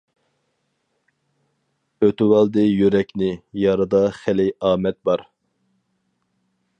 ئۇتۇۋالدى 2.07 2.63
يۈرەكنى، 2.65 3.29
ياردا 3.65 4.01
خېلى 4.19 4.49
ئامەت 4.71 4.99
بار. 5.11 5.27